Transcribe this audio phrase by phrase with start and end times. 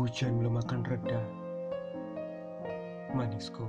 [0.00, 1.20] Hujan belum akan reda.
[3.12, 3.68] Manisku.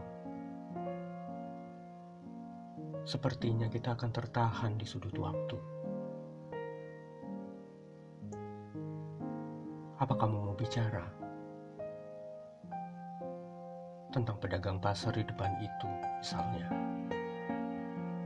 [3.04, 5.60] Sepertinya kita akan tertahan di sudut waktu.
[10.00, 11.04] Apa kamu mau bicara?
[14.16, 15.90] Tentang pedagang pasar di depan itu,
[16.24, 16.72] misalnya.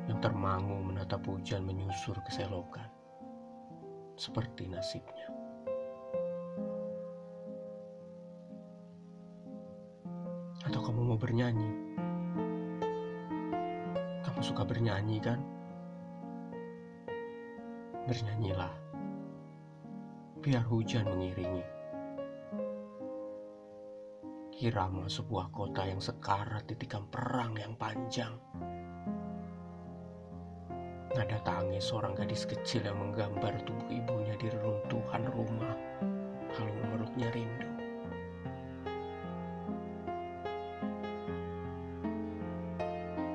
[0.05, 2.85] Yang termangu menatap hujan menyusur ke selokan.
[4.13, 5.25] Seperti nasibnya.
[10.85, 11.71] Kamu mau bernyanyi?
[14.21, 15.41] Kamu suka bernyanyi kan?
[18.05, 18.70] Bernyanyilah.
[20.45, 21.66] Biar hujan mengiringi.
[24.53, 28.38] Kirama sebuah kota yang sekarat ditikam perang yang panjang.
[31.17, 35.25] Nada tangis seorang gadis kecil yang menggambar tubuh ibunya di reruntuhan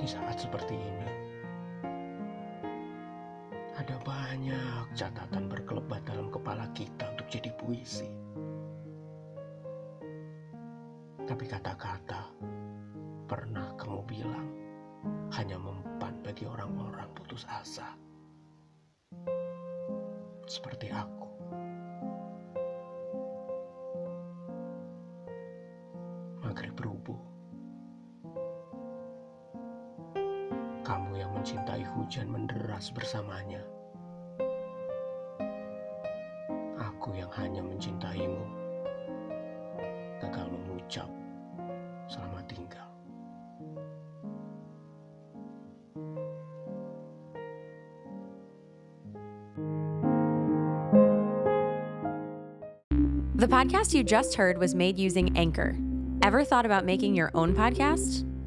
[0.01, 1.12] Di saat seperti ini,
[3.77, 8.09] ada banyak catatan berkelebat dalam kepala kita untuk jadi puisi.
[11.28, 12.33] Tapi kata-kata
[13.28, 14.48] pernah kamu bilang
[15.37, 17.93] hanya mempan bagi orang-orang putus asa.
[20.48, 21.28] Seperti aku.
[26.41, 27.40] Maghrib berubah.
[31.21, 33.61] Yang mencintai hujan menderas bersamanya.
[36.81, 38.41] Aku yang hanya mencintaimu.
[40.25, 41.09] Gagal mengucap
[42.09, 42.89] selamat tinggal.
[53.37, 55.77] The podcast you just heard was made using Anchor.
[56.21, 58.30] Ever thought about making your own podcast?